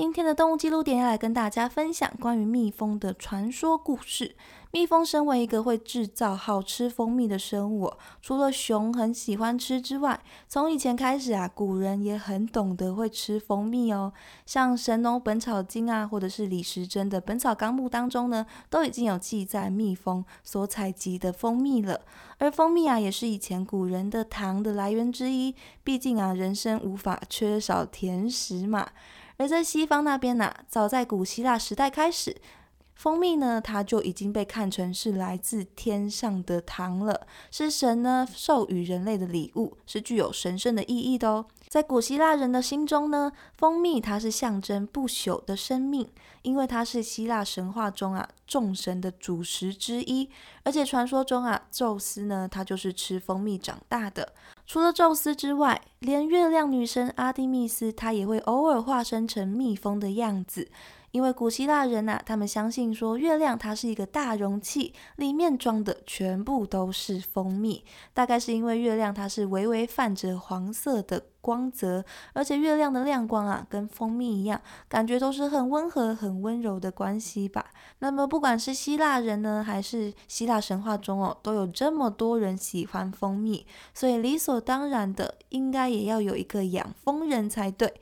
[0.00, 4.36] 今天的动物记录点要来跟大家分享关于蜜蜂的传说故事。
[4.70, 14.12] 蜜蜂身为一个会制造好吃蜂蜜的生物，除了熊很喜欢吃之外，从以前开始啊，古人也很懂得会吃蜂蜜哦。
[14.46, 22.02] 像《神农本草经》啊，或者是李时珍的《本草纲目》当中呢，都已经有记载蜜蜂所采集的蜂蜜了。
[22.38, 25.56] 而蜂蜜啊，也是以前古人的糖的来源之一。
[25.82, 28.86] 毕竟啊，人生无法缺少甜食嘛。
[29.38, 32.36] 而在西方那边呢，早在古希腊时代开始。
[32.94, 41.46] 蜂蜜呢，它就已经被看成是来自天上的糖了，是神呢授予人类的礼物，是具有神圣的意义的哦。
[41.68, 46.08] 在古希腊人的心中呢，蜂蜜它是象征不朽的生命，
[46.42, 50.28] 因为它是希腊神话中啊众神的主食之一，
[50.64, 54.32] 而且传说中啊，宙斯呢他就是吃蜂蜜长大的。
[54.68, 60.68] 除了宙斯之外，连月亮女神阿蒂密斯，她也会偶尔化身成蜜蜂的样子。
[61.10, 67.84] 因为古希腊人呐，他们相信说月亮它是一个大容器，里面装的全部都是蜂蜜。
[68.12, 72.04] 大概是因为月亮它是微微泛着黄色的光泽，
[72.34, 77.66] 而且月亮的亮光啊，跟蜂蜜一样，感觉都是很温和、很温柔的关系吧。
[78.00, 87.94] 那么不管是希腊人呢，还是希腊神话中哦，都有这么多人喜欢蜂蜜，所以理所当然的应该也要有一个养蜂人才对。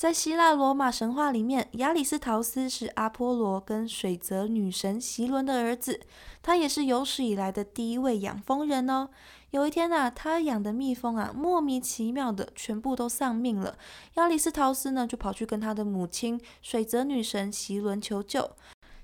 [0.00, 6.00] 在希腊罗马神话里面，亚里斯陶斯是阿波罗跟水泽女神席伦的儿子，
[6.42, 9.10] 他也是有史以来的第一位养蜂人哦。
[9.50, 13.76] 有一天啊，他养的蜜蜂啊，莫名其妙的全部都丧命了。
[14.14, 18.52] 亚里斯陶斯呢，就跑去跟他的母亲水泽女神席伦求救。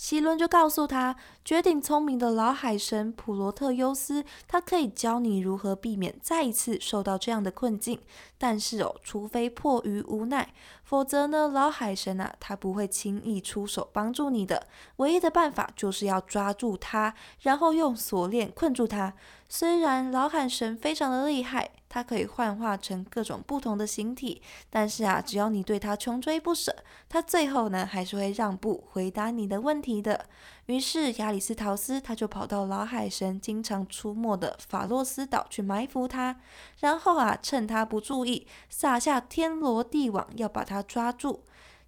[0.00, 8.00] 希伦就告诉他，绝顶聪明的老海神普罗特优斯，他可以教你如何避免再一次受到这样的困境。
[8.38, 14.66] 但是哦，除非迫于无奈，否则呢，老海神啊，他不会轻易出手帮助你的。
[14.96, 19.12] 唯一的办法就是要抓住他，然后用锁链困住他。
[19.50, 21.68] 虽然老海神非常的厉害。
[21.90, 24.40] 它可以幻化成各种不同的形体，
[24.70, 26.74] 但是啊，只要你对它穷追不舍，
[27.08, 30.24] 它最后呢还是会让步，回答你的问题的。
[30.66, 36.36] 于是亚里斯陶斯他就跑到老海神经常出没的法洛斯岛去埋伏他，
[36.78, 41.42] 然后啊，趁他不注意，撒下天罗地网要把他抓住。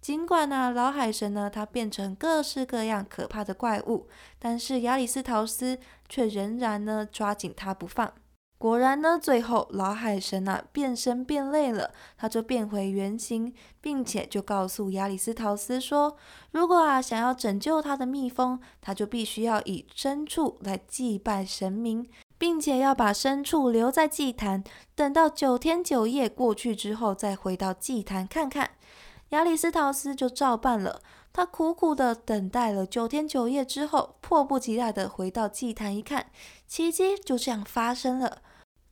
[0.00, 4.06] 尽管呢，老海神呢，他变成各式各样可怕的怪物，
[4.38, 8.12] 但是亚里斯陶斯却仍然呢抓紧他不放。
[8.58, 16.16] 果然呢，最后老海神啊变身变累了，他就变回原形，并且就告诉亚里斯陶斯说，
[16.50, 24.64] 如果啊想要拯救他的蜜蜂，他就必须要以牲畜来祭拜神明，并且要把牲畜留在祭坛，
[24.96, 28.70] 等到九天九夜过去之后，再回到祭坛看看。
[29.28, 31.00] 亚里斯陶斯就照办了。
[31.30, 36.26] 他苦苦的等待了九天九夜之后，迫不及待的回到祭坛一看，
[36.66, 38.38] 奇迹就这样发生了。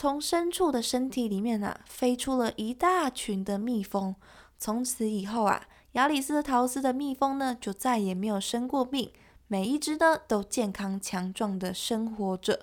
[0.00, 4.16] 从深处的身体里面啊，飞出了一大群的蜜蜂。
[4.58, 9.10] 从此以后啊，亚里斯陶斯的蜜蜂呢，就再也没有生过病，
[9.46, 12.60] 每一只呢都健康强壮的生活着。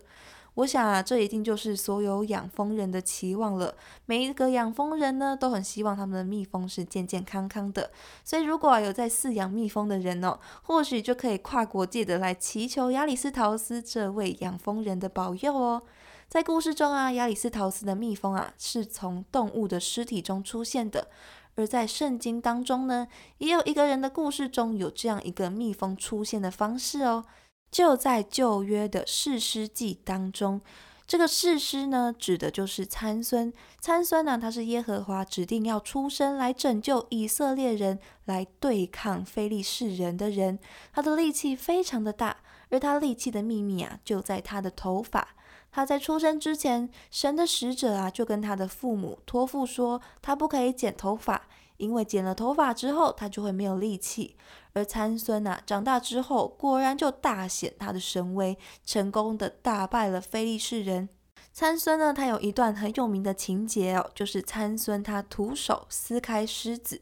[0.56, 3.76] 我想啊，这一定就是所有养蜂人的期望了。
[4.08, 7.92] 每一个养蜂人呢，都很希望他们的蜜蜂是健健康康的。
[8.26, 15.84] 所以，如果有在饲养蜜蜂的人哦，或许就可以跨国界的来祈求亚里斯陶斯这位养蜂人的保佑哦。
[16.30, 21.08] 在故事中啊，亚里斯陶斯的蜜蜂啊是从动物的尸体中出现的，
[21.56, 23.08] 而在圣经当中呢，
[23.38, 27.24] 也有一个人的故事中有这样一个蜜蜂出现的方式哦，
[27.72, 30.60] 就在旧约的士师记当中，
[31.08, 40.60] 这个士师呢指的就是参孙，参孙呢他是耶和华指定要出生来拯救以色列人，来对抗非利士人的人，
[40.92, 42.36] 他的力气非常的大，
[42.70, 45.30] 而他力气的秘密啊就在他的头发。
[45.78, 51.48] 他在出生之前，神的使者啊，就跟他的父母托付说，他不可以剪头发，
[51.78, 54.36] 因为剪了头发之后，他就会没有力气。
[54.74, 61.10] 而参孙啊，长大之后，果然就大显他的神威，成功的打败了非利士人。
[61.54, 67.00] 参孙呢，他有一段很有名的情节哦，就是参孙他徒手撕开狮子。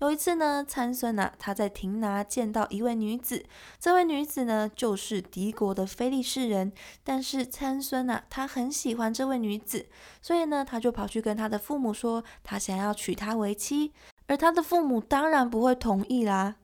[0.00, 3.44] 有一次呢，参孙啊，他在亭拿见到一位女子，
[3.80, 6.72] 这位女子呢就是敌国的非利士人，
[7.02, 9.86] 但是参孙啊，他很喜欢这位女子，
[10.22, 13.92] 所以呢，他就跑去跟他的父母说，他想要娶她为妻，
[14.28, 16.54] 而他的父母当然不会同意啦。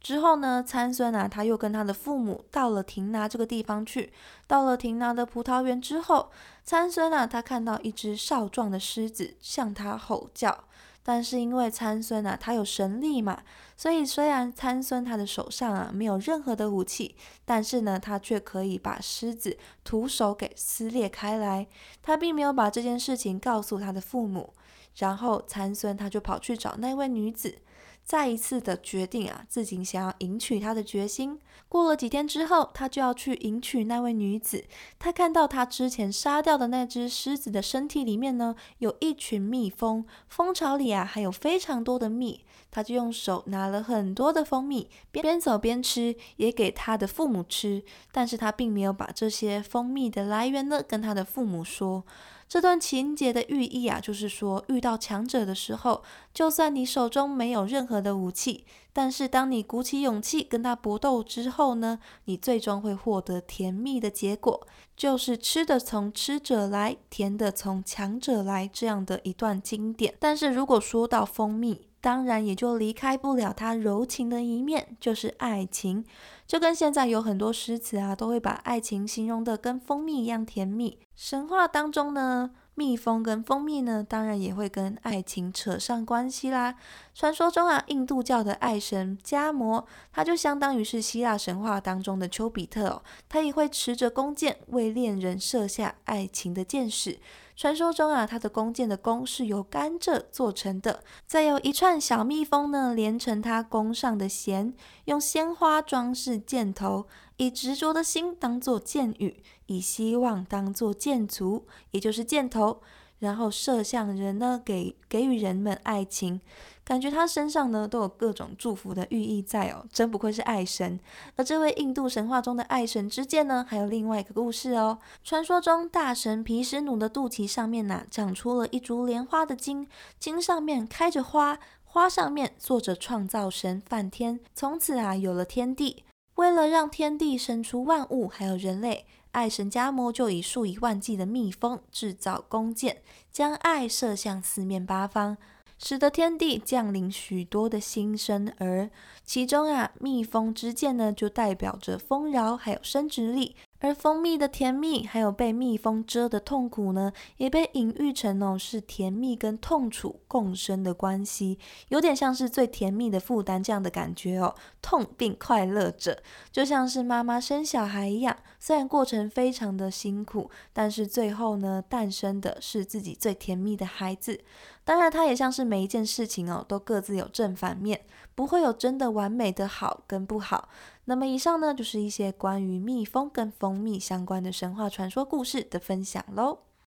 [0.00, 4.12] 之后呢，参孙啊，他又跟他的父母到了亭拿这个地方去。
[4.46, 6.30] 到了亭拿的葡萄园之后，
[6.62, 10.64] 参孙啊，他看到一只少壮的狮子向他吼叫。
[11.04, 13.42] 但是因为参孙啊，他有神力嘛，
[13.76, 17.14] 所以虽然参孙他的手上啊没有任何的武器，
[17.44, 21.66] 但是呢，他却可以把狮子徒手给撕裂开来。
[22.02, 24.54] 他并没有把这件事情告诉他的父母。
[24.96, 27.58] 然后参孙他就跑去找那位女子。
[28.04, 31.40] 再一次的决定啊，自己想要迎娶她的决心。
[31.68, 34.64] 过了几天之后，他就要去迎娶那位女子。
[34.98, 42.44] 他看到他之前杀掉的那只狮子的身体里面呢，有一群蜜蜂，蜂巢里啊还有非常多的蜜。
[42.70, 47.82] 他就用手拿了很多的蜂蜜，边走边吃，也给他的父母吃。
[48.12, 52.04] 但是他并没有把这些蜂蜜的来源呢跟他的父母说。
[52.48, 56.02] 这段情节的寓意啊，就是说，遇到强者的时候，
[56.32, 70.14] 就算你手中没有任何的武器，但是当你鼓起勇气跟他搏斗之后呢，你最终会获得甜蜜的结果，就是吃的从吃者来，甜的从强者来这样的一段经典。
[70.20, 76.04] 但是如果说到蜂蜜，当然也就离开不了他柔情的一面，就是爱情。
[76.46, 80.98] 就跟现在有很多诗词啊，都会把爱情形容的跟蜂蜜一样甜蜜。
[81.16, 86.74] 神话当中呢，蜜蜂跟蜂蜜呢，当然也会跟爱情扯上关系啦。
[87.14, 97.18] 传说中啊，印度教的爱神迦摩，他就相当于是希腊神话当中的丘比特哦，他也会持着弓箭为恋人射下爱情的箭矢。
[97.56, 104.74] 传说中啊，他的弓箭的弓是由甘蔗做成的，再由一串小蜜蜂呢连成他弓上的弦，
[105.04, 107.06] 用鲜花装饰箭头，
[107.36, 112.82] 以执着的心当做箭羽，以希望当做箭足，也就是箭头，
[113.24, 116.38] 然后射向人呢，给给予人们爱情。
[116.84, 121.00] 感觉他身上呢都有各种祝福的寓意在哦，真不愧是爱神。
[121.34, 124.98] 而这位印度神话中的爱神之剑呢，还有另外一个故事哦。
[125.22, 129.88] 传说中大神毗湿奴的肚脐上面呐，长出了一株莲花的茎，
[130.20, 134.38] 茎上面开着花，花上面坐着创造神梵天。
[134.54, 136.04] 从此啊，有了天地。
[136.34, 143.02] 为了让天地生出万物，还有人类，爱神加摩就以数以万计的蜜蜂制造弓箭，
[143.32, 145.36] 将爱射向四面八方。
[145.76, 148.88] 使得天地降临许多的新生儿，
[149.24, 153.56] 其中啊，蜜蜂之箭呢，就代表着丰饶还有生殖力。
[153.84, 161.58] 而蜂蜜的甜蜜，还有被蜜蜂蛰的痛苦呢，也被隐喻成哦是甜蜜跟痛楚共生的关系，
[161.88, 164.54] 有点像是最甜蜜的负担这样的感觉哦。
[164.80, 174.40] 痛并快乐着，就像是妈妈生小孩一样，虽然过程非常的辛苦，但是最后呢，诞生的是自己最甜蜜的孩子。
[174.82, 178.02] 当然，它也像是每一件事情哦，都各自有正反面，
[178.34, 180.68] 不会有真的完美的好跟不好。
[181.06, 186.60] 那么以上呢，就是一些关于蜜蜂跟蜂蜜相关的神话传说故事的分享喽。